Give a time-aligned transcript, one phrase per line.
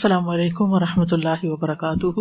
[0.00, 2.20] السلام علیکم ورحمۃ اللہ وبرکاتہ۔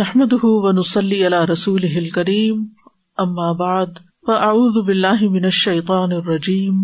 [0.00, 2.62] نحمده ونصلي على رسوله الكريم
[3.24, 6.78] اما بعد، فاعوذ بالله من الشيطان الرجيم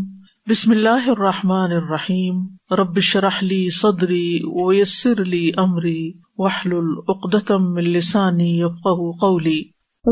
[0.53, 2.43] بسم الله الرحمن الرحيم
[2.83, 6.03] رب اشرح لي صدري ويسر لي امري
[6.45, 9.57] واحلل عقدة من لساني يفقهوا قولي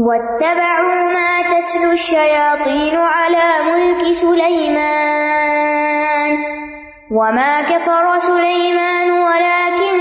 [0.09, 5.23] واتبعوا ما تتلو الشياطين على ملك سليمان
[7.13, 10.01] وما كفر سليمان ولكن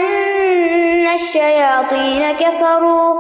[1.14, 3.16] الشياطين كفروا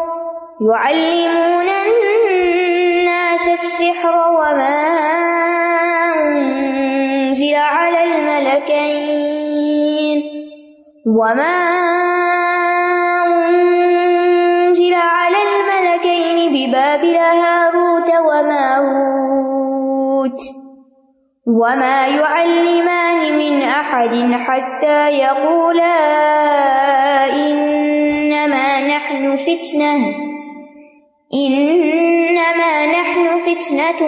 [0.71, 4.81] يعلمون الناس السحر وما
[6.15, 9.41] أنزل على الملكين
[11.05, 11.57] وما
[13.27, 19.81] أنزل على الملكين ببابل هاروت وماروت
[21.47, 25.97] وما يعلمان من أحد حتى يقولا
[27.33, 29.95] إنما نحن فتنة
[31.33, 33.99] إنما نحن فتنة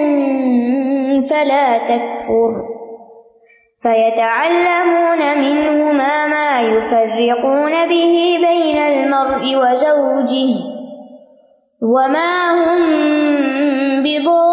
[1.30, 2.52] فلا تكفر
[3.82, 10.54] فيتعلمون منهما ما يفرقون به بين المرء وزوجه
[11.82, 12.84] وما هم
[14.04, 14.53] بضارين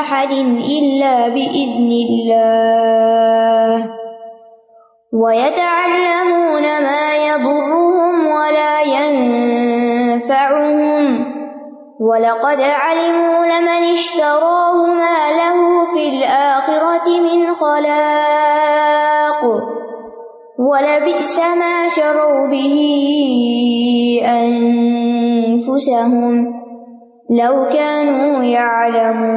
[0.00, 0.32] أحد
[0.78, 3.90] إلا بإذن الله.
[5.12, 10.22] ويتعلمون ما يضرهم ولا ينفعهم.
[12.00, 19.42] ولقد علموا لمن اشتراه ما له في الآخرة من خلاق.
[20.58, 22.78] ولبئس ما شروا به
[25.64, 26.61] أنفسهم.
[27.30, 29.32] لو كانوا يعلمون۔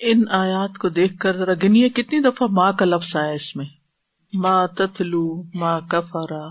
[0.00, 3.64] ان آیات کو دیکھ کر ذرا گنیے، کتنی دفعہ ماں کا لفظ آیا اس میں؟
[4.32, 6.48] ماں تتلو ماں کفرا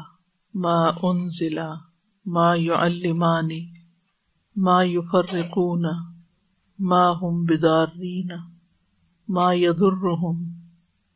[0.54, 1.74] ماں انزلا
[2.26, 3.66] ماں یعلمانی
[4.56, 5.86] ماں یفرقون
[6.80, 8.28] ماں ہم بدارین
[9.30, 10.44] ماں یدرہم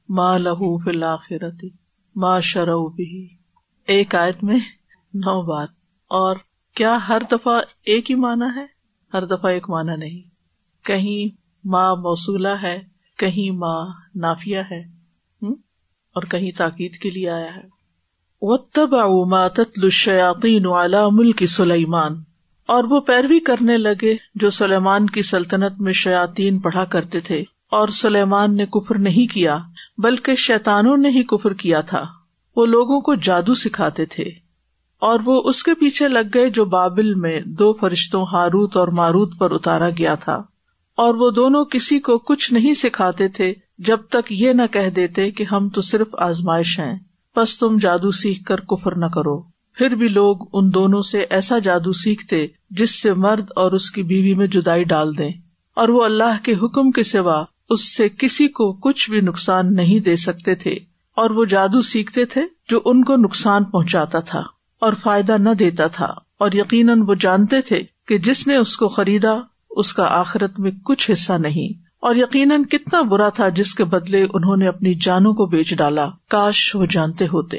[0.10, 1.66] ماں لہو فی الآخرت
[2.16, 3.28] ماں شرو بھی
[3.88, 4.60] ایک آیت میں
[5.14, 5.68] نو بار۔
[6.08, 6.36] اور
[6.80, 8.66] کیا ہر دفعہ ایک ہی معنی ہے؟
[9.14, 10.22] ہر دفعہ ایک معنی نہیں۔
[10.86, 12.80] کہیں ماں موصولہ ہے،
[13.18, 13.86] کہیں ماں
[14.16, 14.80] نافیہ ہے
[16.16, 17.62] اور کہیں تاکید کے لیے آیا ہے۔
[18.42, 22.16] وَاتَّبَعُوا مَا تَتْلُو الشَّيَاطِينُ عَلَى مُلْكِ سُلَيْمَانَ۔
[22.66, 27.88] اور وہ پیروی کرنے لگے جو سلیمان کی سلطنت میں شیاطین پڑھا کرتے تھے۔ اور
[27.88, 29.58] سلیمان نے کفر نہیں کیا،
[29.98, 32.04] بلکہ شیطانوں نے ہی کفر کیا تھا۔
[32.56, 34.49] وہ لوگوں کو جادو سکھاتے تھے۔
[35.00, 39.38] اور وہ اس کے پیچھے لگ گئے جو بابل میں دو فرشتوں ہاروت اور ماروت
[39.40, 40.44] پر اتارا گیا تھا۔
[40.98, 45.32] اور وہ دونوں کسی کو کچھ نہیں سکھاتے تھے جب تک یہ نہ کہہ دیتے
[45.32, 47.00] کہ ہم تو صرف آزمائش ہیں۔
[47.36, 49.42] بس تم جادو سیکھ کر کفر نہ کرو۔
[49.74, 54.04] پھر بھی لوگ ان دونوں سے ایسا جادو سیکھتے جس سے مرد اور اس کی
[54.04, 55.32] بیوی میں جدائی ڈال دیں۔
[55.76, 60.00] اور وہ اللہ کے حکم کے سوا اس سے کسی کو کچھ بھی نقصان نہیں
[60.00, 60.72] دے سکتے تھے۔
[61.16, 65.88] اور وہ جادو سیکھتے تھے جو ان کو نقصان پہنچاتا تھا۔ اور فائدہ نہ دیتا
[65.88, 69.38] تھا اور یقیناً وہ جانتے تھے کہ جس نے اس کو خریدا،
[69.70, 74.24] اس کا آخرت میں کچھ حصہ نہیں۔ اور یقیناً کتنا برا تھا جس کے بدلے
[74.34, 77.58] انہوں نے اپنی جانوں کو بیچ ڈالا۔ کاش وہ جانتے ہوتے۔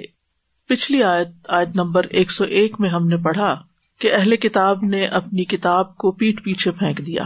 [0.69, 3.62] پچھلی آیت آیت نمبر ایک سو ایک میں ہم نے پڑھا
[4.00, 7.25] کہ اہل کتاب نے اپنی کتاب کو پیٹ پیچھے پھینک دیا۔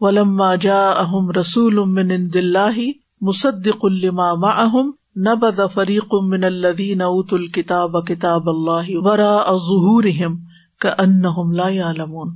[0.00, 2.80] ولما جا اہم رسول من عند اللہ
[3.20, 10.36] مصدق لما معهم نبذ فریق من الذین اوتوا الکتاب کتاب اللہ وراء ظہورہم
[10.80, 12.30] کأنہم لا یعلمون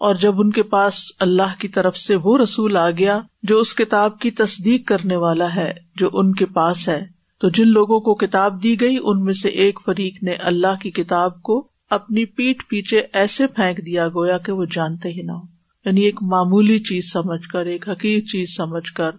[0.00, 3.74] اور جب ان کے پاس اللہ کی طرف سے وہ رسول آ گیا جو اس
[3.74, 7.00] کتاب کی تصدیق کرنے والا ہے، جو ان کے پاس ہے،
[7.40, 10.90] تو جن لوگوں کو کتاب دی گئی، ان میں سے ایک فریق نے اللہ کی
[10.92, 15.44] کتاب کو اپنی پیٹ پیچھے ایسے پھینک دیا گویا کہ وہ جانتے ہی نہ ہو
[15.86, 19.10] یعنی ایک معمولی چیز سمجھ کر، ایک حقیق چیز سمجھ کر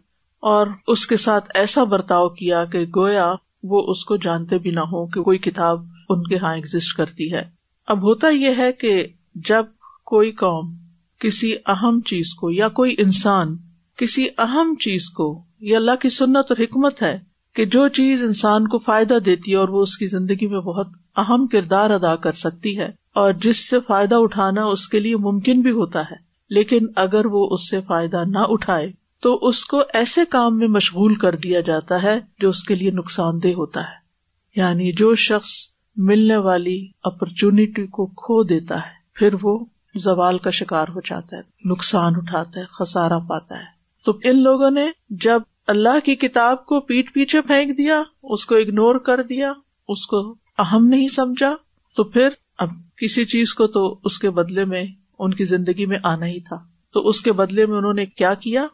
[0.47, 3.33] اور اس کے ساتھ ایسا برتاؤ کیا کہ گویا
[3.63, 5.79] وہ اس کو جانتے بھی نہ ہو کہ کوئی کتاب
[6.09, 7.41] ان کے یہاں ایگزٹ کرتی ہے۔
[7.87, 9.05] اب ہوتا یہ ہے کہ
[9.35, 9.65] جب
[10.05, 10.75] کوئی قوم
[11.21, 13.55] کسی اہم چیز کو یا کوئی انسان
[13.97, 17.17] کسی اہم چیز کو یہ اللہ کی سنت اور حکمت ہے
[17.55, 20.87] کہ جو چیز انسان کو فائدہ دیتی ہے اور وہ اس کی زندگی میں بہت
[21.15, 25.61] اہم کردار ادا کر سکتی ہے اور جس سے فائدہ اٹھانا اس کے لیے ممکن
[25.61, 26.15] بھی ہوتا ہے،
[26.49, 28.87] لیکن اگر وہ اس سے فائدہ نہ اٹھائے
[29.21, 32.91] تو اس کو ایسے کام میں مشغول کر دیا جاتا ہے جو اس کے لیے
[32.91, 34.07] نقصان دہ ہوتا ہے۔
[34.55, 35.49] یعنی جو شخص
[35.95, 39.65] ملنے والی اپرچونٹی کو کھو دیتا ہے، پھر وہ
[39.95, 44.71] زوال کا شکار ہو جاتا ہے، نقصان اٹھاتا ہے خسارا پاتا ہے۔ تو ان لوگوں
[44.71, 49.53] نے جب اللہ کی کتاب کو پیٹ پیچھے پھینک دیا، اس کو اگنور کر دیا،
[49.87, 51.55] اس کو اہم نہیں سمجھا،
[51.95, 54.83] تو پھر اب کسی چیز کو تو اس کے بدلے میں
[55.19, 56.55] ان کی زندگی میں آنا ہی تھا۔
[56.93, 58.67] تو اس کے بدلے میں انہوں نے کیا کیا؟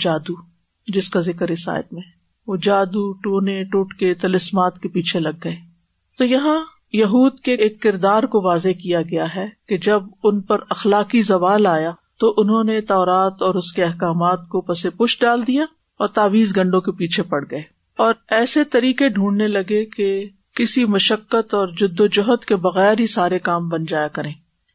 [0.00, 0.34] جادو،
[0.88, 2.02] جس کا ذکر اس آیت میں
[2.46, 5.56] وہ جادو، ٹونے ٹوٹ کے تلسمات کے پیچھے لگ گئے۔
[6.18, 10.58] تو یہاں یہود کے ایک کردار کو واضح کیا گیا ہے کہ جب ان پر
[10.70, 15.46] اخلاقی زوال آیا تو انہوں نے تورات اور اس کے احکامات کو پس پش ڈال
[15.46, 15.64] دیا
[15.98, 17.62] اور تعویز گنڈوں کے پیچھے پڑ گئے۔
[17.98, 23.06] اور ایسے طریقے ڈھونڈنے لگے کہ کسی مشقت اور جد و جہد کے بغیر ہی
[23.06, 24.32] سارے کام بن جایا کریں۔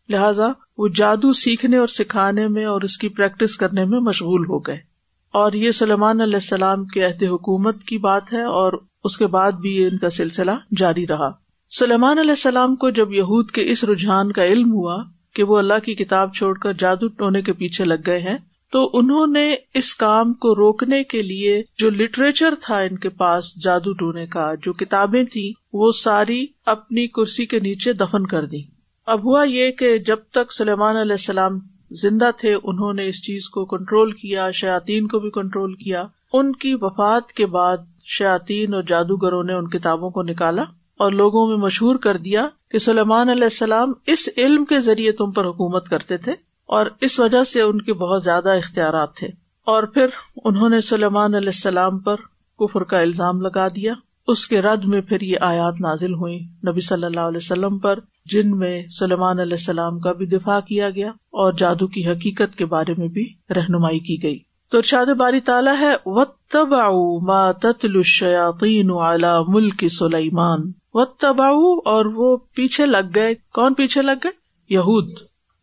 [0.10, 0.48] لہذا
[0.78, 4.97] وہ جادو سیکھنے اور سکھانے میں اور اس کی پریکٹس کرنے میں مشغول ہو گئے۔
[5.34, 9.52] اور یہ سلمان علیہ السلام کے عہد حکومت کی بات ہے اور اس کے بعد
[9.52, 11.30] بھی یہ ان کا سلسلہ جاری رہا۔
[11.72, 14.98] سلیمان علیہ السلام کو جب یہود کے اس رجحان کا علم ہوا
[15.36, 18.38] کہ وہ اللہ کی کتاب چھوڑ کر جادو ٹونے کے پیچھے لگ گئے ہیں،
[18.74, 23.54] تو انہوں نے اس کام کو روکنے کے لیے جو لٹریچر تھا ان کے پاس
[23.64, 28.62] جادو ٹونے کا، جو کتابیں تھیں، وہ ساری اپنی کرسی کے نیچے دفن کر دی
[29.08, 31.60] اب ہوا یہ کہ جب تک سلیمان علیہ السلام
[31.92, 36.04] زندہ تھے، انہوں نے اس چیز کو کنٹرول کیا شاطین کو بھی کنٹرول کیا۔
[36.34, 40.62] ان کی وفات کے بعد شاطین اور جادوگروں نے ان کتابوں کو نکالا
[40.98, 45.32] اور لوگوں میں مشہور کر دیا کہ سلیمان علیہ السلام اس علم کے ذریعے تم
[45.32, 46.32] پر حکومت کرتے تھے
[46.66, 49.28] اور اس وجہ سے ان کے بہت زیادہ اختیارات تھے۔
[49.66, 50.06] اور پھر
[50.46, 52.16] انہوں نے سلیمان علیہ السلام پر
[52.60, 53.94] کفر کا الزام لگا دیا۔
[54.28, 58.00] اس کے رد میں پھر یہ آیات نازل ہوئی نبی صلی اللہ علیہ وسلم پر،
[58.26, 62.66] جن میں سلیمان علیہ السلام کا بھی دفاع کیا گیا اور جادو کی حقیقت کے
[62.66, 64.40] بارے میں بھی رہنمائی کی گئی۔
[64.72, 72.06] تو ارشاد باری تعالیٰ ہے و تبا تتل الشیاطین علی ملک سلیمان و تباؤ اور
[72.06, 74.32] وہ پیچھے لگ گئے۔ کون پیچھے لگ گئے؟
[74.70, 75.10] یہود۔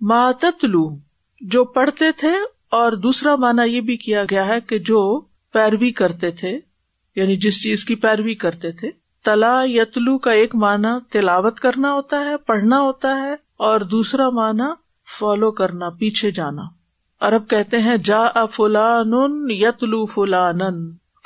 [0.01, 0.97] ماتلو
[1.41, 2.33] جو پڑھتے تھے
[2.71, 5.21] اور دوسرا مانا یہ بھی کیا گیا ہے کہ جو
[5.53, 6.59] پیروی کرتے تھے۔
[7.17, 8.91] یعنی جس چیز کی پیروی کرتے تھے،
[9.25, 14.75] تلا یتلو کا ایک مانا تلاوت کرنا ہوتا ہے، پڑھنا ہوتا ہے، اور دوسرا مانا
[15.19, 16.63] فالو کرنا، پیچھے جانا۔
[17.21, 20.59] ارب کہتے ہیں جا فلان یتلو فلان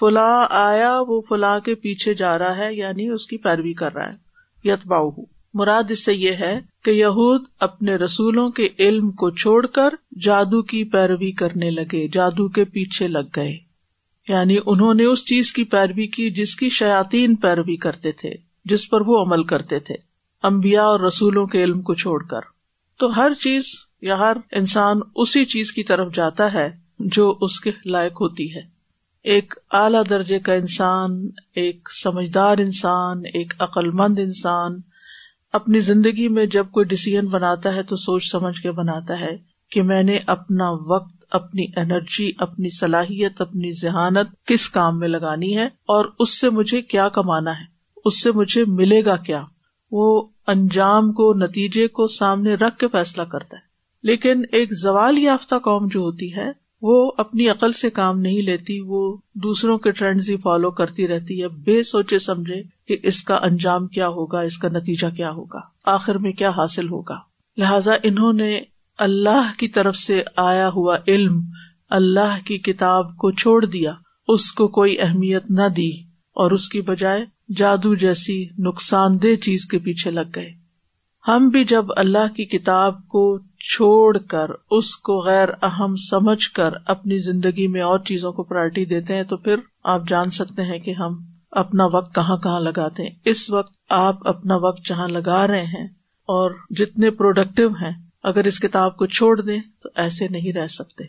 [0.00, 4.06] فلاں آیا، وہ فلاں کے پیچھے جا رہا ہے یعنی اس کی پیروی کر رہا
[4.06, 4.16] ہے۔
[4.64, 5.10] یت باؤ
[5.54, 9.88] مراد اس سے یہ ہے کہ یہود اپنے رسولوں کے علم کو چھوڑ کر
[10.20, 13.67] جادو کی پیروی کرنے لگے، جادو کے پیچھے لگ گئے۔
[14.28, 18.30] یعنی انہوں نے اس چیز کی پیروی کی جس کی شیاتین پیروی کرتے تھے،
[18.64, 19.94] جس پر وہ عمل کرتے تھے
[20.42, 22.40] امبیا اور رسولوں کے علم کو چھوڑ کر۔
[22.98, 23.64] تو ہر چیز
[24.02, 28.60] یا ہر انسان اسی چیز کی طرف جاتا ہے جو اس کے لائق ہوتی ہے۔
[29.24, 34.80] ایک اعلی درجے کا انسان، ایک سمجھدار انسان، ایک عقل مند انسان
[35.52, 39.36] اپنی زندگی میں جب کوئی ڈسیزن بناتا ہے تو سوچ سمجھ کے بناتا ہے
[39.70, 45.56] کہ میں نے اپنا وقت اپنی انرجی، اپنی صلاحیت، اپنی ذہانت کس کام میں لگانی
[45.56, 47.64] ہے اور اس سے مجھے کیا کمانا ہے؟
[48.04, 49.44] اس سے مجھے ملے گا کیا؟
[49.90, 53.68] وہ انجام کو، نتیجے کو سامنے رکھ کے فیصلہ کرتا ہے۔
[54.02, 58.80] لیکن ایک زوال یافتہ قوم جو ہوتی ہے، وہ اپنی عقل سے کام نہیں لیتی،
[58.80, 63.34] وہ دوسروں کے ٹرینڈز ہی فالو کرتی رہتی ہے، بے سوچے سمجھے کہ اس کا
[63.34, 67.18] انجام کیا ہوگا، اس کا نتیجہ کیا ہوگا، آخر میں کیا حاصل ہوگا۔
[67.56, 68.60] لہذا انہوں نے
[68.98, 71.40] اللہ کی طرف سے آیا ہوا علم،
[71.90, 73.92] اللہ کی کتاب کو چھوڑ دیا،
[74.28, 75.90] اس کو کوئی اہمیت نہ دی،
[76.36, 77.24] اور اس کی بجائے
[77.56, 80.50] جادو جیسی نقصان دہ چیز کے پیچھے لگ گئے۔
[81.24, 83.22] ہم بھی جب اللہ کی کتاب کو
[83.66, 88.84] چھوڑ کر، اس کو غیر اہم سمجھ کر اپنی زندگی میں اور چیزوں کو پرائرٹی
[88.84, 91.16] دیتے ہیں، تو پھر آپ جان سکتے ہیں کہ ہم
[91.52, 95.86] اپنا وقت کہاں کہاں لگاتے ہیں۔ اس وقت آپ اپنا وقت جہاں لگا رہے ہیں،
[96.28, 101.04] اور جتنے پروڈکٹیو ہیں اگر اس کتاب کو چھوڑ دیں تو ایسے نہیں رہ سکتے۔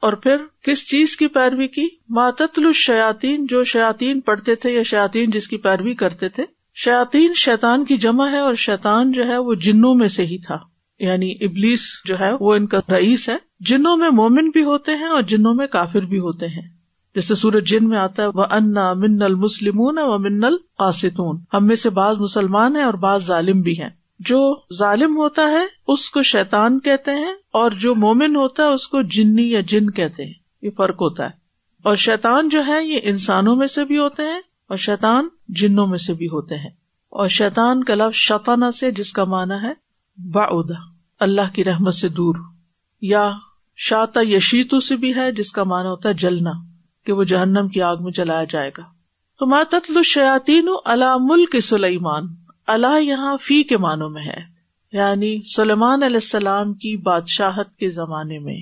[0.00, 5.30] اور پھر کس چیز کی پیروی کی؟ ماتتل الشیاطین، جو شیاتین پڑھتے تھے یا شیاتین
[5.30, 9.54] جس کی پیروی کرتے تھے۔ شیاتین شیتان کی جمع ہے اور شیتان جو ہے وہ
[9.54, 10.56] جنوں میں سے ہی تھا۔
[10.98, 15.08] یعنی ابلیس جو ہے وہ ان کا رئیس ہے۔ جنوں میں مومن بھی ہوتے ہیں
[15.08, 16.78] اور جنوں میں کافر بھی ہوتے ہیں۔
[17.14, 21.76] جیسے سورج جن میں آتا ہے وہ انا من المسلمون و من القاستون ہم میں
[21.76, 26.22] سے بعض مسلمان ہیں اور بعض ظالم بھی ہیں۔ جو ظالم ہوتا ہے، اس کو
[26.22, 30.32] شیتان کہتے ہیں، اور جو مومن ہوتا ہے، اس کو جنی یا جن کہتے ہیں۔
[30.62, 31.30] یہ فرق ہوتا ہے۔
[31.82, 35.98] اور شیتان جو ہے، یہ انسانوں میں سے بھی ہوتے ہیں، اور شیتان جنوں میں
[35.98, 36.70] سے بھی ہوتے ہیں۔
[37.08, 39.72] اور شیتان کا لفظ شتانہ سے، جس کا مانا ہے
[40.18, 40.80] بادا
[41.20, 42.34] اللہ کی رحمت سے دور۔
[43.02, 43.32] یا
[43.76, 46.50] شاتا یشیتو سے بھی ہے، جس کا مانا ہوتا ہے جلنا،
[47.06, 48.82] کہ وہ جہنم کی آگ میں جلایا جائے گا۔
[49.38, 54.58] تو ماتل الشیاتین اللہ ملک سلیمان۔ اللہ یہاں فی کے معنوں میں ہے
[54.92, 58.56] یعنی سلیمان علیہ السلام کی بادشاہت کے زمانے میں۔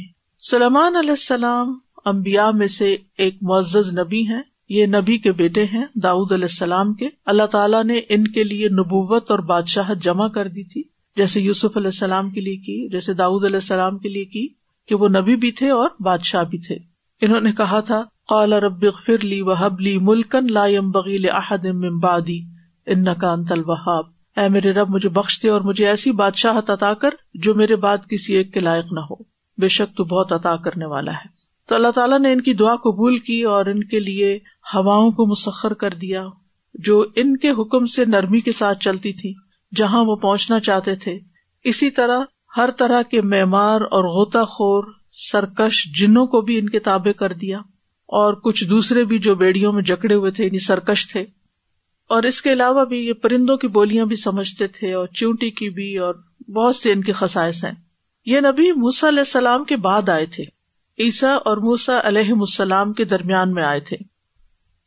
[0.51, 5.85] سلیمان علیہ السلام امبیا میں سے ایک معزز نبی ہیں۔ یہ نبی کے بیٹے ہیں
[5.95, 10.49] داود علیہ السلام کے۔ اللہ تعالیٰ نے ان کے لیے نبوت اور بادشاہت جمع کر
[10.49, 10.83] دی تھی۔
[11.17, 14.49] جیسے یوسف علیہ السلام کے لیے کی، جیسے داود علیہ السلام کے لیے کی
[14.89, 16.77] کہ وہ نبی بھی تھے اور بادشاہ بھی تھے۔
[17.21, 21.99] انہوں نے کہا تھا، قال رب اغفر لی وحب لی ملکن لا ينبغي لاحد من
[21.99, 22.56] بعدی۔
[22.87, 24.05] انك انت الوهاب
[24.37, 27.99] اے میرے رب، مجھے بخش دے اور مجھے ایسی بادشاہت عطا کر جو میرے بعد
[28.11, 29.15] کسی ایک کے لائق نہ ہو۔
[29.59, 31.29] بے شک تو بہت عطا کرنے والا ہے۔
[31.69, 34.39] تو اللہ تعالیٰ نے ان کی دعا قبول کی اور ان کے لیے
[34.75, 36.27] ہواؤں کو مسخر کر دیا،
[36.75, 39.35] جو ان کے حکم سے نرمی کے ساتھ چلتی تھی
[39.77, 41.19] جہاں وہ پہنچنا چاہتے تھے۔
[41.65, 42.21] اسی طرح
[42.57, 47.33] ہر طرح کے معمار اور غوطہ خور، سرکش جنوں کو بھی ان کے تابے کر
[47.33, 47.59] دیا۔
[48.07, 51.25] اور کچھ دوسرے بھی جو بیڑیوں میں جکڑے ہوئے تھے یعنی سرکش تھے
[52.09, 55.71] اور اس کے علاوہ بھی یہ پرندوں کی بولیاں بھی سمجھتے تھے اور چونٹی کی
[55.71, 56.15] بھی اور
[56.51, 57.73] بہت سے ان کے خسائش ہیں۔
[58.27, 60.45] یہ نبی موسا علیہ السلام کے بعد آئے تھے۔
[60.99, 63.97] عیسا اور موسا علیہ السلام کے درمیان میں آئے تھے۔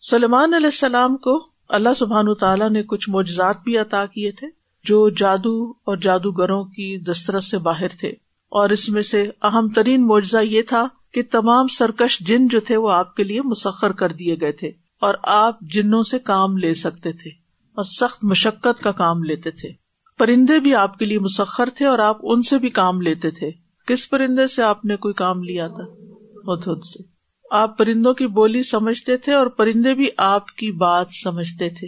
[0.09, 4.47] سلمان علیہ السلام کو اللہ سبحان تعالیٰ نے کچھ معجزات بھی عطا کیے تھے
[4.83, 8.09] جو جادو اور جادوگروں کی دسترس سے باہر تھے۔
[8.49, 12.77] اور اس میں سے اہم ترین معجزہ یہ تھا کہ تمام سرکش جن جو تھے
[12.77, 14.71] وہ آپ کے لیے مسخر کر دیے گئے تھے۔
[15.01, 17.29] اور آپ جنوں سے کام لے سکتے تھے
[17.75, 19.69] اور سخت مشقت کا کام لیتے تھے۔
[20.17, 23.51] پرندے بھی آپ کے لیے مسخر تھے اور آپ ان سے بھی کام لیتے تھے۔
[23.87, 25.83] کس پرندے سے آپ نے کوئی کام لیا تھا؟
[26.23, 27.03] خود سے۔
[27.51, 31.87] آپ پرندوں کی بولی سمجھتے تھے اور پرندے بھی آپ کی بات سمجھتے تھے۔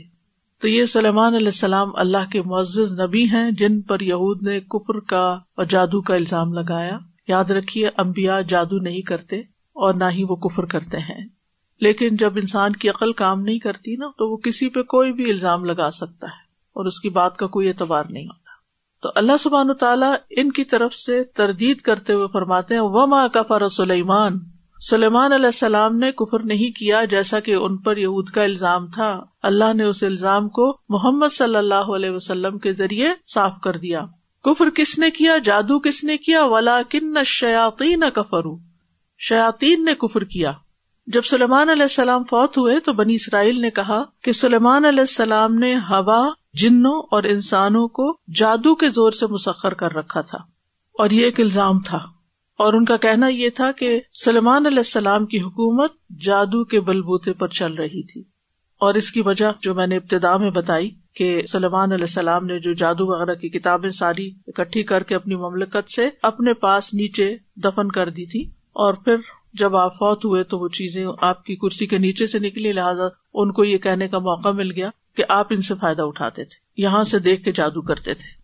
[0.61, 4.99] تو یہ سلیمان علیہ السلام اللہ کے معزز نبی ہیں جن پر یہود نے کفر
[4.99, 10.23] کا اور جادو کا الزام لگایا۔ یاد رکھیے امبیا جادو نہیں کرتے اور نہ ہی
[10.23, 11.40] وہ کفر کرتے ہیں۔
[11.81, 15.31] لیکن جب انسان کی عقل کام نہیں کرتی نا، تو وہ کسی پہ کوئی بھی
[15.31, 16.41] الزام لگا سکتا ہے
[16.73, 18.41] اور اس کی بات کا کوئی اعتبار نہیں ہوتا۔
[19.01, 23.27] تو اللہ سبحان و تعالیٰ ان کی طرف سے تردید کرتے ہوئے فرماتے ہیں وہ
[23.33, 24.39] کفر سلیمان
[24.89, 29.21] سلیمان علیہ السلام نے کفر نہیں کیا جیسا کہ ان پر یہود کا الزام تھا۔
[29.43, 34.05] اللہ نے اس الزام کو محمد صلی اللہ علیہ وسلم کے ذریعے صاف کر دیا۔
[34.43, 38.57] کفر کس نے کیا؟ جادو کس نے کیا؟ ولا کن شیاتی نہ کفرو
[39.19, 40.51] شیاتین نے کفر کیا۔
[41.05, 45.55] جب سلیمان علیہ السلام فوت ہوئے تو بنی اسرائیل نے کہا کہ سلیمان علیہ السلام
[45.55, 50.37] نے ہوا، جنوں اور انسانوں کو جادو کے زور سے مسخر کر رکھا تھا
[50.93, 51.97] اور یہ ایک الزام تھا۔
[52.57, 55.91] اور ان کا کہنا یہ تھا کہ سلمان علیہ السلام کی حکومت
[56.25, 58.21] جادو کے بلبوتے پر چل رہی تھی۔
[58.79, 62.59] اور اس کی وجہ جو میں نے ابتدا میں بتائی کہ سلمان علیہ السلام نے
[62.59, 67.37] جو جادو وغیرہ کی کتابیں ساری اکٹھی کر کے اپنی مملکت سے اپنے پاس نیچے
[67.55, 69.15] دفن کر دی تھی اور پھر
[69.53, 73.03] جب آپ فوت ہوئے تو وہ چیزیں آپ کی کرسی کے نیچے سے نکلی، لہٰذا
[73.33, 76.83] ان کو یہ کہنے کا موقع مل گیا کہ آپ ان سے فائدہ اٹھاتے تھے،
[76.83, 78.41] یہاں سے دیکھ کے جادو کرتے تھے۔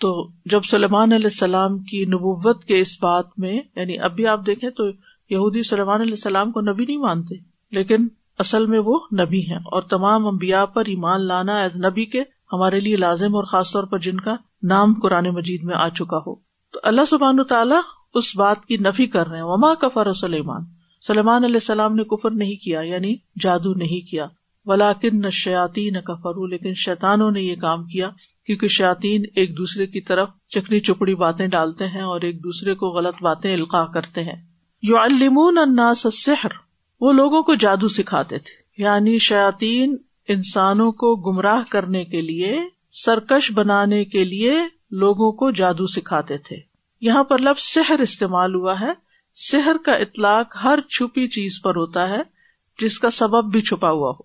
[0.00, 4.40] تو جب سلمان علیہ السلام کی نبوت کے اس بات میں یعنی اب بھی آپ
[4.46, 4.84] دیکھیں تو
[5.30, 7.34] یہودی سلمان علیہ السلام کو نبی نہیں مانتے،
[7.70, 8.08] لیکن
[8.38, 12.80] اصل میں وہ نبی ہیں۔ اور تمام امبیا پر ایمان لانا ایز نبی کے ہمارے
[12.80, 16.34] لیے لازم اور خاص طور پر جن کا نام قرآن مجید میں آ چکا ہو۔
[16.72, 17.80] تو اللہ سبحان تعالیٰ
[18.14, 20.62] اس بات کی نفی کر رہے ہیں۔ وما کفر سلیمان۔
[21.06, 24.26] سلمان علیہ السلام نے کفر نہیں کیا یعنی جادو نہیں کیا۔
[24.64, 28.10] ولاکن نہ شیاتی نہ کفرو لیکن شیتانوں نے یہ کام کیا،
[28.46, 32.88] کیونکہ شاطین ایک دوسرے کی طرف چکنی چپڑی باتیں ڈالتے ہیں اور ایک دوسرے کو
[32.88, 34.42] غلط باتیں القاع کرتے ہیں۔
[34.82, 36.50] یو المون اناس سحر
[37.00, 39.96] وہ لوگوں کو جادو سکھاتے تھے۔ یعنی شاطین
[40.28, 42.60] انسانوں کو گمراہ کرنے کے لیے،
[42.92, 44.52] سرکش بنانے کے لیے
[44.90, 46.73] لوگوں کو جادو سکھاتے تھے۔
[47.04, 48.92] یہاں پر لفظ سحر استعمال ہوا ہے۔
[49.36, 52.22] سحر کا اطلاق ہر چھپی چیز پر ہوتا ہے
[52.78, 54.22] جس کا سبب بھی چھپا ہوا ہو۔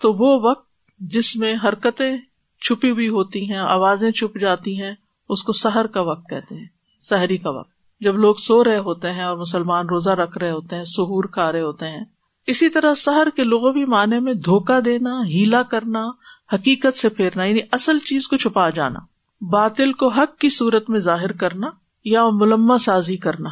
[0.00, 0.68] تو وہ وقت
[1.00, 2.16] جس میں حرکتیں
[2.60, 4.94] چھپی ہوئی ہوتی ہیں، آوازیں چھپ جاتی ہیں،
[5.28, 6.66] اس کو سحر کا وقت کہتے ہیں،
[7.02, 7.70] سحری کا وقت۔
[8.00, 11.52] جب لوگ سو رہے ہوتے ہیں اور مسلمان روزہ رکھ رہے ہوتے ہیں سہور کھا
[11.52, 12.04] رہے ہوتے ہیں،
[12.46, 16.04] اسی طرح سحر کے لوگوں بھی معنی میں دھوکا دینا، ہیلا کرنا،
[16.52, 19.00] حقیقت سے پھیرنا یعنی اصل چیز کو چھپا جانا،
[19.40, 23.48] باطل کو حق کی صورت میں ظاہر کرنا یا ملما سازی کرنا۔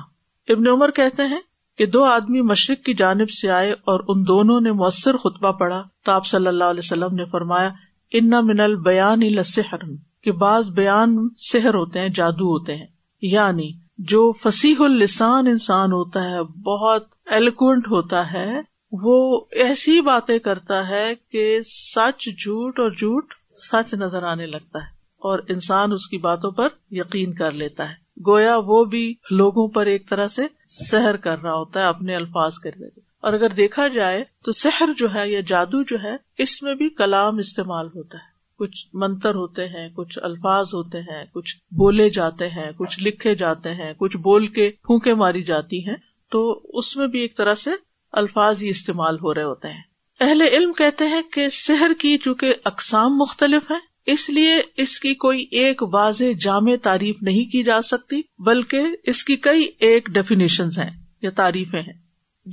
[0.49, 1.41] ابن عمر کہتے ہیں
[1.79, 5.83] کہ دو آدمی مشرق کی جانب سے آئے اور ان دونوں نے مؤثر خطبہ پڑھا۔
[6.05, 7.71] تو آپ صلی اللہ علیہ وسلم نے فرمایا،
[8.13, 9.79] ان من البیان السحر
[10.23, 12.87] کہ بعض بیان سحر ہوتے ہیں، جادو ہوتے ہیں۔
[13.23, 18.61] یعنی جو فصیح السان انسان ہوتا ہے، بہت ایلیکوینٹ ہوتا ہے،
[18.93, 23.35] وہ ایسی باتیں کرتا ہے کہ سچ جھوٹ اور جھوٹ
[23.73, 28.10] سچ نظر آنے لگتا ہے اور انسان اس کی باتوں پر یقین کر لیتا ہے۔
[28.27, 32.53] گویا وہ بھی لوگوں پر ایک طرح سے سحر کر رہا ہوتا ہے، اپنے الفاظ
[32.55, 36.63] کر دیتے اور اگر دیکھا جائے تو سحر جو ہے یا جادو جو ہے، اس
[36.63, 41.57] میں بھی کلام استعمال ہوتا ہے۔ کچھ منتر ہوتے ہیں، کچھ الفاظ ہوتے ہیں، کچھ
[41.57, 45.97] بولے جاتے ہیں، کچھ لکھے جاتے ہیں، کچھ بول کے پھونکے ماری جاتی ہیں۔
[46.31, 47.71] تو اس میں بھی ایک طرح سے
[48.13, 49.83] الفاظ ہی استعمال ہو رہے ہوتے ہیں۔
[50.21, 55.15] اہل علم کہتے ہیں کہ سحر کی چونکہ اقسام مختلف ہیں اس لیے اس کی
[55.15, 60.65] کوئی ایک واضح جامع تعریف نہیں کی جا سکتی، بلکہ اس کی کئی ایک ڈیفینیشن
[60.65, 60.91] ہیں،
[61.23, 61.93] یا تعریفیں ہیں۔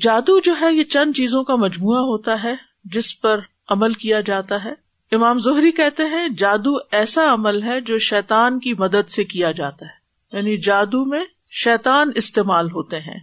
[0.01, 3.39] جادو جو ہے، یہ چند چیزوں کا مجموعہ ہوتا ہے جس پر
[3.69, 8.73] عمل کیا جاتا ہے۔ امام زہری کہتے ہیں، جادو ایسا عمل ہے جو شیتان کی
[8.73, 9.97] مدد سے کیا جاتا ہے۔
[10.37, 11.25] یعنی جادو میں
[11.63, 13.19] شیتان استعمال ہوتے ہیں۔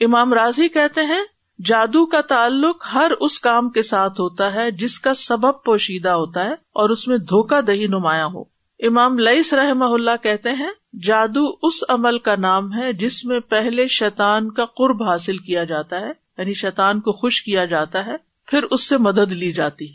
[0.00, 1.22] امام راضی کہتے ہیں
[1.58, 6.44] جادو کا تعلق ہر اس کام کے ساتھ ہوتا ہے جس کا سبب پوشیدہ ہوتا
[6.44, 8.40] ہے اور اس میں دھوکہ دہی نمایاں ہو۔
[8.80, 10.70] امام لئیس رحم اللہ کہتے ہیں،
[11.02, 16.00] جادو اس عمل کا نام ہے جس میں پہلے شیتان کا قرب حاصل کیا جاتا
[16.00, 18.14] ہے یعنی شیتان کو خوش کیا جاتا ہے،
[18.46, 19.86] پھر اس سے مدد لی جاتی۔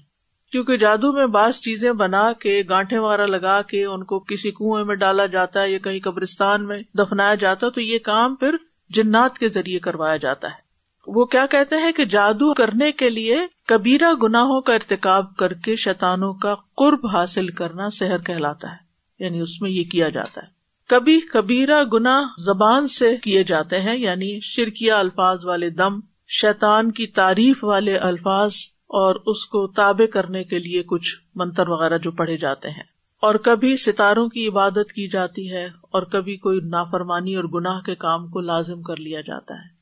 [0.51, 4.85] کیونکہ جادو میں بعض چیزیں بنا کے، گانٹھے وغیرہ لگا کے ان کو کسی کنویں
[4.85, 8.55] میں ڈالا جاتا ہے یا کہیں قبرستان میں دفنایا جاتا ہے، تو یہ کام پھر
[8.89, 10.68] جنات کے ذریعے کروایا جاتا ہے۔
[11.15, 15.75] وہ کیا کہتے ہیں کہ جادو کرنے کے لیے کبیرہ گناہوں کا ارتکاب کر کے
[15.75, 18.89] شیتانوں کا قرب حاصل کرنا صحر کہلاتا ہے
[19.23, 20.47] یعنی اس میں یہ کیا جاتا ہے۔
[20.87, 27.07] کبھی کبیرہ گنا زبان سے کیے جاتے ہیں یعنی شرکیا الفاظ والے دم شیتان کی
[27.07, 28.51] تعریف والے الفاظ
[28.87, 32.83] اور اس کو تابع کرنے کے لیے کچھ منتر وغیرہ جو پڑھے جاتے ہیں۔
[33.21, 37.95] اور کبھی ستاروں کی عبادت کی جاتی ہے اور کبھی کوئی نافرمانی اور گناہ کے
[37.95, 39.78] کام کو لازم کر لیا جاتا ہے۔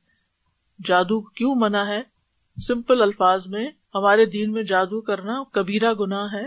[0.86, 2.02] جادو کیوں منع ہے؟
[2.68, 6.46] سمپل الفاظ میں، ہمارے دین میں جادو کرنا کبیرہ گنا ہے،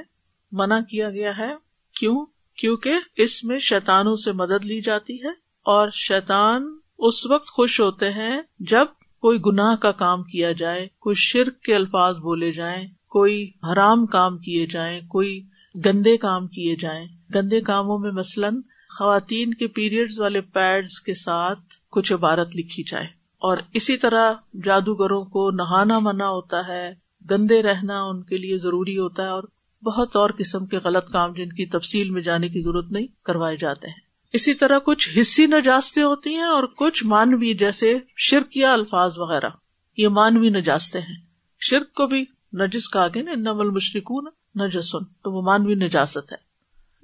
[0.52, 1.50] منع کیا گیا ہے۔
[1.94, 5.28] کیوں؟ کیونکہ اس میں شیتانوں سے مدد لی جاتی ہے
[5.62, 8.84] اور شیتان اس وقت خوش ہوتے ہیں جب
[9.20, 14.38] کوئی گناہ کا کام کیا جائے، کوئی شرک کے الفاظ بولے جائیں، کوئی حرام کام
[14.38, 15.46] کیے جائیں، کوئی
[15.86, 18.60] گندے کام کیے جائیں۔ گندے کاموں میں مثلاً
[18.98, 24.32] خواتین کے پیریڈ والے پیڈز کے ساتھ کچھ عبارت لکھی جائے۔ اور اسی طرح
[24.64, 26.94] جادوگروں کو نہانا منع ہوتا ہے،
[27.30, 29.42] گندے رہنا ان کے لیے ضروری ہوتا ہے اور
[29.82, 33.56] بہت اور قسم کے غلط کام جن کی تفصیل میں جانے کی ضرورت نہیں کروائے
[33.56, 38.72] جاتے ہیں۔ اسی طرح کچھ حصی نجاستیں ہوتی ہیں اور کچھ مانوی جیسے شرک یا
[38.72, 39.48] الفاظ وغیرہ۔
[39.96, 41.16] یہ مانوی نجاستے ہیں۔
[41.60, 42.24] شرک کو بھی
[42.54, 44.28] نجس کا آگے نا نمل مشرقن
[44.64, 46.49] نجسن، تو وہ مانوی نجاست ہے۔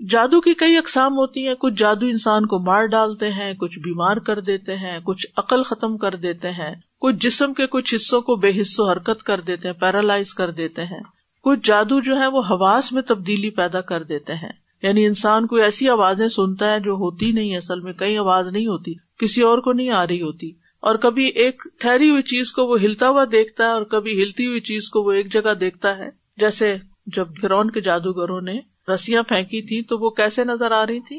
[0.08, 4.16] جادو کی کئی اقسام ہوتی ہیں۔ کچھ جادو انسان کو مار ڈالتے ہیں، کچھ بیمار
[4.16, 8.36] کر دیتے ہیں، کچھ عقل ختم کر دیتے ہیں۔ کچھ جسم کے کچھ حصوں کو
[8.36, 11.00] بے حصوں حرکت کر دیتے ہیں، پیرالائز کر دیتے ہیں۔
[11.42, 15.56] کچھ جادو جو ہے وہ حواس میں تبدیلی پیدا کر دیتے ہیں۔ یعنی انسان کو
[15.56, 19.58] ایسی آوازیں سنتا ہے جو ہوتی نہیں، اصل میں کئی آواز نہیں ہوتی، کسی اور
[19.58, 23.24] کو نہیں آ رہی ہوتی۔ اور کبھی ایک ٹھہری ہوئی چیز کو وہ ہلتا ہوا
[23.24, 27.28] دیکھتا ہے اور کبھی ہلتی ہوئی چیز کو وہ ایک جگہ دیکھتا ہے۔ جیسے جب
[27.40, 31.18] فرون کے جادوگروں نے رسیاں پھینکی تھی تو وہ کیسے نظر آ رہی تھی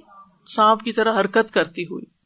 [0.56, 2.18] سانپ کی طرح حرکت کرتی ہوئی۔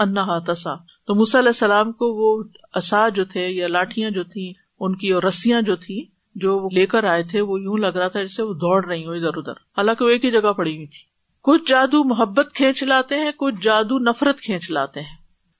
[0.00, 2.42] انا تسا۔ تو علیہ السلام کو وہ
[2.74, 6.68] اصا جو تھے یا لاٹیاں جو تھی ان کی اور رسیاں جو تھی جو وہ
[6.72, 9.36] لے کر آئے تھے، وہ یوں لگ رہا تھا جیسے وہ دوڑ رہی ہوں ادھر
[9.36, 10.98] ادھر۔ حالانکہ وہ ایک ہی جگہ پڑی ہوئی تھی۔
[11.42, 15.16] کچھ جادو محبت کھینچ لاتے ہیں، کچھ جادو نفرت کھینچ لاتے ہیں۔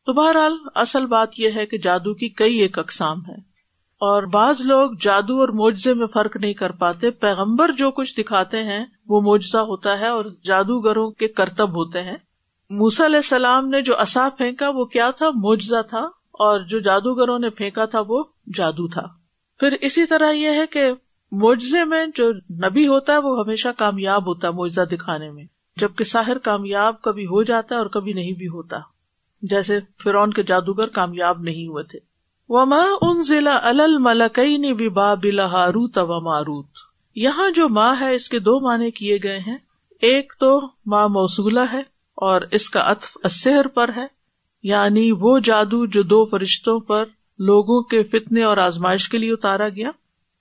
[0.06, 3.49] تو بہرحال اصل بات یہ ہے کہ جادو کی کئی ایک اقسام ہے
[4.00, 8.62] اور بعض لوگ جادو اور معجزے میں فرق نہیں کر پاتے۔ پیغمبر جو کچھ دکھاتے
[8.62, 12.16] ہیں، وہ معجزہ ہوتا ہے اور جادوگروں کے کرتب ہوتے ہیں۔
[12.70, 16.00] موسا علیہ السلام نے جو اصا پھینکا، وہ کیا تھا؟ معجزہ تھا۔
[16.32, 19.06] اور جو جادوگروں نے پھینکا تھا، وہ جادو تھا۔
[19.60, 20.92] پھر اسی طرح یہ ہے کہ
[21.32, 25.44] معجزے میں جو نبی ہوتا ہے، وہ ہمیشہ کامیاب ہوتا ہے معجزہ دکھانے میں۔
[25.76, 28.76] جبکہ ساحر کامیاب کبھی ہو جاتا ہے اور کبھی نہیں بھی ہوتا۔
[29.42, 32.09] جیسے فرون کے جادوگر کامیاب نہیں ہوئے تھے۔
[32.52, 36.66] وما ان ضلع الملکئی نے بھی بابل ہاروت و ماروت۔
[37.14, 39.58] یہاں جو ماں ہے، اس کے دو معنی کیے گئے ہیں۔
[39.90, 41.80] ایک تو ماں موصولہ ہے
[42.16, 44.06] اور اس کا اطف اسہر پر ہے۔
[44.62, 47.04] یعنی وہ جادو جو دو فرشتوں پر
[47.38, 49.88] لوگوں کے فتنے اور آزمائش کے لیے اتارا گیا۔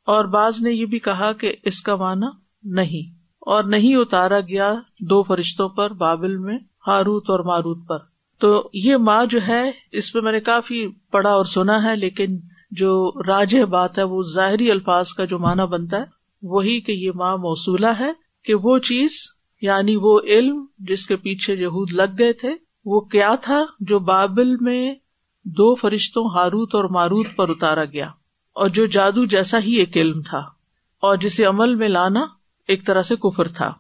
[0.06, 2.26] اور بعض نے یہ بھی کہا کہ اس کا معنی
[2.64, 8.70] نہیں۔ اور نہیں اتارا گیا دو فرشتوں پر بابل میں، ہاروت اور ماروت پر۔ تو
[8.76, 12.38] یہ ماں جو ہے، اس پہ میں نے کافی پڑھا اور سنا ہے، لیکن
[12.72, 12.92] جو
[13.24, 16.06] راج بات ہے، وہ ظاہری الفاظ کا جو معنی بنتا ہے،
[16.44, 18.12] وہی کہ یہ ماں موصولہ ہے
[18.46, 19.18] کہ وہ چیز
[19.62, 22.54] یعنی وہ علم جس کے پیچھے یہود لگ گئے تھے،
[22.86, 24.94] وہ کیا تھا جو بابل میں
[25.46, 28.08] دو فرشتوں ہاروت اور ماروت پر اتارا گیا،
[28.56, 30.40] اور جو جادو جیسا ہی ایک علم تھا،
[31.04, 32.26] اور جسے عمل میں لانا
[32.70, 33.72] ایک طرح سے کفر تھا۔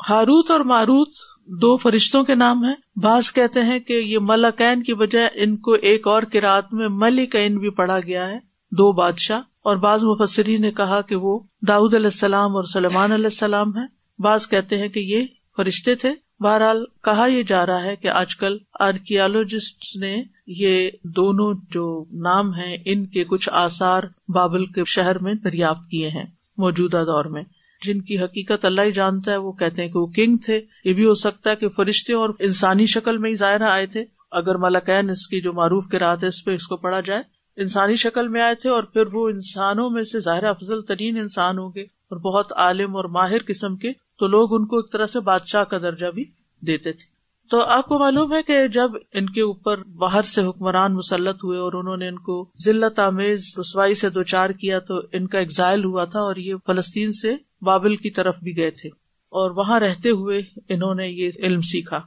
[0.00, 4.94] ہاروت اور ماروت دو فرشتوں کے نام ہیں۔ بعض کہتے ہیں کہ یہ ملکین کی
[4.94, 8.38] بجائے ان کو ایک اور کراط میں ملکین بھی پڑھا گیا ہے،
[8.70, 13.24] دو بادشاہ۔ اور بعض مفسری نے کہا کہ وہ داود علیہ السلام اور سلمان علیہ
[13.24, 13.86] السلام ہے
[14.22, 15.24] بعض کہتے ہیں کہ یہ
[15.56, 21.54] فرشتے تھے۔ بہرحال کہا یہ جا رہا ہے کہ آج کل آرکیالوجسٹ نے یہ دونوں
[21.70, 26.24] جو نام ہیں، ان کے کچھ آثار بابل کے شہر میں دریافت کیے ہیں
[26.58, 27.42] موجودہ دور میں۔
[27.84, 30.92] جن کی حقیقت اللہ ہی جانتا ہے، وہ کہتے ہیں کہ وہ کنگ تھے۔ یہ
[30.92, 34.54] بھی ہو سکتا ہے کہ فرشتے اور انسانی شکل میں ہی ظاہر آئے تھے۔ اگر
[34.54, 37.22] ملکین اس کی جو معروف کے رات ہے، اس پہ اس کو پڑھا جائے،
[37.56, 41.58] انسانی شکل میں آئے تھے اور پھر وہ انسانوں میں سے ظاہر افضل ترین انسان
[41.58, 45.06] ہوں گے اور بہت عالم اور ماہر قسم کے، تو لوگ ان کو ایک طرح
[45.06, 46.24] سے بادشاہ کا درجہ بھی
[46.66, 47.16] دیتے تھے۔
[47.50, 51.58] تو آپ کو معلوم ہے کہ جب ان کے اوپر باہر سے حکمران مسلط ہوئے
[51.58, 55.38] اور انہوں نے ان کو ضلعت آمیز رسوائی سے دو چار کیا، تو ان کا
[55.38, 58.88] ایگزائل ہوا تھا اور یہ فلسطین سے بابل کی طرف بھی گئے تھے
[59.28, 62.00] اور وہاں رہتے ہوئے انہوں نے یہ علم سیکھا۔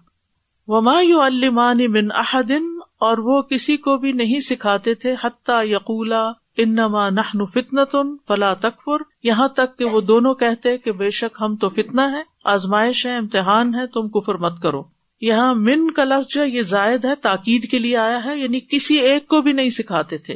[0.68, 2.64] وما یو المانی من احدن
[3.00, 9.04] اور وہ کسی کو بھی نہیں سکھاتے تھے حتیٰ یقولا انما نحن فتنتن فلا تکفر
[9.24, 13.16] یہاں تک کہ وہ دونوں کہتے کہ بے شک ہم تو فتنا ہے آزمائش ہے
[13.16, 14.84] امتحان ہے تم کفر مت کرو۔
[15.22, 19.28] یہاں من کا لفظ یہ زائد ہے، تاکید کے لیے آیا ہے یعنی کسی ایک
[19.28, 20.36] کو بھی نہیں سکھاتے تھے۔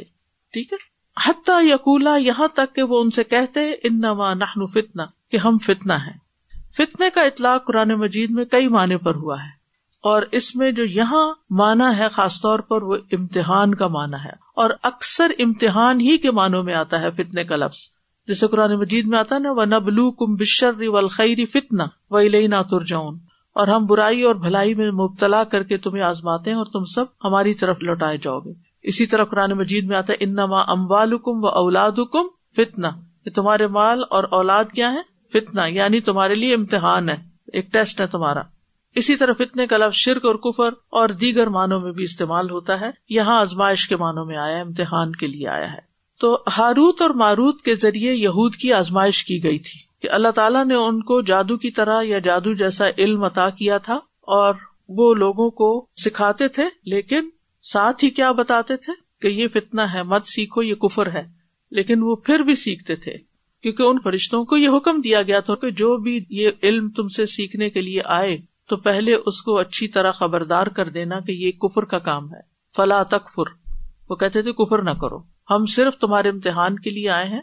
[0.52, 0.93] ٹھیک ہے؟
[1.26, 6.06] حتیٰ یقولا یہاں تک کہ وہ ان سے کہتے، انما نحن فتنا کہ ہم فتنا
[6.06, 6.24] ہے
[6.78, 9.64] فتنے کا اطلاق قرآن مجید میں کئی معنی پر ہوا ہے۔
[10.02, 14.30] اور اس میں جو یہاں مانا ہے، خاص طور پر وہ امتحان کا مانا ہے۔
[14.56, 17.78] اور اکثر امتحان ہی کے معنوں میں آتا ہے فتنے کا لفظ۔
[18.26, 22.48] جیسے قرآن مجید میں آتا نا وہ نبلو کم بشر و خیری فتنا و لئی
[22.48, 23.18] ترجون
[23.54, 27.04] اور ہم برائی اور بھلائی میں مبتلا کر کے تمہیں آزماتے ہیں اور تم سب
[27.24, 28.52] ہماری طرف لوٹائے جاؤ گے۔
[28.84, 32.88] اسی طرح قرآن مجید میں آتا ہے، انما اموال حکم و اولاد حکم فتنا
[33.34, 37.16] تمہارے مال اور اولاد کیا ہے فتنا یعنی تمہارے لیے امتحان ہے،
[37.52, 38.40] ایک ٹیسٹ ہے تمہارا۔
[38.94, 42.80] اسی طرح فتنے کا لفظ شرک اور کفر اور دیگر معنوں میں بھی استعمال ہوتا
[42.80, 47.10] ہے۔ یہاں آزمائش کے معنوں میں آیا امتحان کے لیے آیا ہے۔ تو ہاروت اور
[47.10, 51.20] ماروت کے ذریعے یہود کی آزمائش کی گئی تھی کہ اللہ تعالیٰ نے ان کو
[51.22, 54.54] جادو کی طرح یا جادو جیسا علم عطا کیا تھا اور
[54.88, 57.28] وہ لوگوں کو سکھاتے تھے، لیکن
[57.72, 61.22] ساتھ ہی کیا بتاتے تھے کہ یہ فتنا ہے، مت سیکھو، یہ کفر ہے۔
[61.70, 63.12] لیکن وہ پھر بھی سیکھتے تھے،
[63.62, 67.08] کیونکہ ان فرشتوں کو یہ حکم دیا گیا تھا کہ جو بھی یہ علم تم
[67.08, 68.36] سے سیکھنے کے لیے آئے،
[68.68, 72.40] تو پہلے اس کو اچھی طرح خبردار کر دینا کہ یہ کفر کا کام ہے۔
[72.76, 73.50] فلا تکفر
[74.10, 75.18] وہ کہتے تھے، کفر نہ کرو۔
[75.50, 77.40] ہم صرف تمہارے امتحان کے لیے آئے ہیں،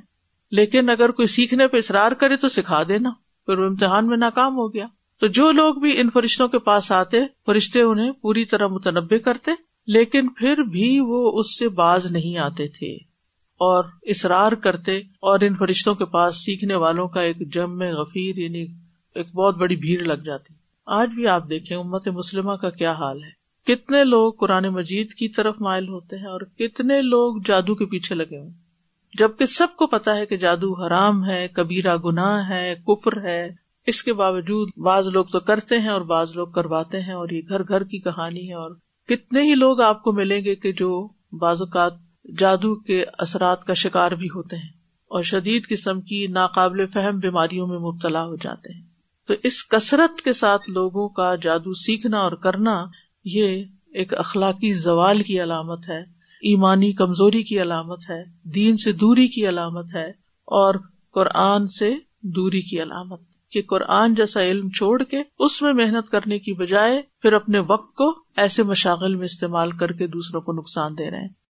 [0.51, 3.09] لیکن اگر کوئی سیکھنے پہ اصرار کرے تو سکھا دینا۔
[3.45, 4.85] پھر وہ امتحان میں ناکام ہو گیا۔
[5.19, 9.70] تو جو لوگ بھی ان فرشتوں کے پاس آتے، فرشتے انہیں پوری طرح متنوع کرتے۔
[9.87, 12.95] لیکن پھر بھی وہ اس سے باز نہیں آتے تھے
[13.59, 18.37] اور اصرار کرتے اور ان فرشتوں کے پاس سیکھنے والوں کا ایک جم میں غفیر
[18.37, 18.65] یعنی
[19.15, 20.53] ایک بہت بڑی بھیڑ لگ جاتی۔
[20.85, 25.29] آج بھی آپ دیکھیں امت مسلمہ کا کیا حال ہے۔ کتنے لوگ قرآن مجید کی
[25.29, 28.49] طرف مائل ہوتے ہیں اور کتنے لوگ جادو کے پیچھے لگے ہوئے
[29.19, 33.49] جبکہ سب کو پتا ہے کہ جادو حرام ہے کبیرا گناہ ہے، کفر ہے۔
[33.87, 37.41] اس کے باوجود بعض لوگ تو کرتے ہیں اور بعض لوگ کرواتے ہیں اور یہ
[37.49, 38.71] گھر گھر کی کہانی ہے اور
[39.07, 41.93] کتنے ہی لوگ آپ کو ملیں گے کہ جو بعض اوقات
[42.37, 44.69] جادو کے اثرات کا شکار بھی ہوتے ہیں
[45.07, 48.81] اور شدید قسم کی ناقابل فہم بیماریوں میں مبتلا ہو جاتے ہیں۔
[49.27, 52.85] تو اس کثرت کے ساتھ لوگوں کا جادو سیکھنا اور کرنا
[53.25, 56.01] یہ ایک اخلاقی زوال کی علامت ہے،
[56.41, 60.09] ایمانی کمزوری کی علامت ہے، دین سے دوری کی علامت ہے
[60.45, 60.75] اور
[61.13, 66.39] قرآن سے دوری کی علامت۔ کہ قرآن جیسا علم چھوڑ کے اس میں محنت کرنے
[66.39, 70.97] کی بجائے پھر اپنے وقت کو ایسے مشاغل میں استعمال کر کے دوسروں کو نقصان
[70.97, 71.40] دے رہے ہیں۔